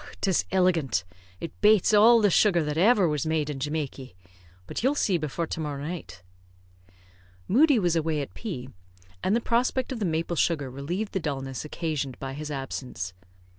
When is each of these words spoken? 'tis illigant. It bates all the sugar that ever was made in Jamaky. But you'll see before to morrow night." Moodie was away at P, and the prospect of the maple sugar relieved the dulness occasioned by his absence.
'tis 0.19 0.45
illigant. 0.51 1.03
It 1.39 1.61
bates 1.61 1.93
all 1.93 2.21
the 2.21 2.31
sugar 2.31 2.63
that 2.63 2.75
ever 2.75 3.07
was 3.07 3.27
made 3.27 3.51
in 3.51 3.59
Jamaky. 3.59 4.15
But 4.65 4.81
you'll 4.81 4.95
see 4.95 5.19
before 5.19 5.45
to 5.45 5.59
morrow 5.59 5.79
night." 5.79 6.23
Moodie 7.47 7.77
was 7.77 7.95
away 7.95 8.19
at 8.23 8.33
P, 8.33 8.67
and 9.23 9.35
the 9.35 9.39
prospect 9.39 9.91
of 9.91 9.99
the 9.99 10.05
maple 10.05 10.35
sugar 10.35 10.71
relieved 10.71 11.13
the 11.13 11.19
dulness 11.19 11.63
occasioned 11.63 12.17
by 12.17 12.33
his 12.33 12.49
absence. 12.49 13.13